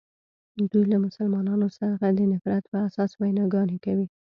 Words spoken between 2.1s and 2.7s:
د نفرت